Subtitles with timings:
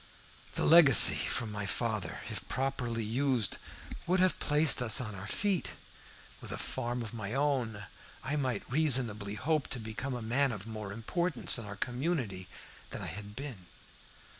[0.55, 3.57] "The legacy from my father, if properly used,
[4.07, 5.73] would have placed us on our feet.
[6.41, 7.85] With a farm of my own,
[8.23, 12.47] I might reasonably hope to become a man of more importance in our community
[12.89, 13.67] than I had been.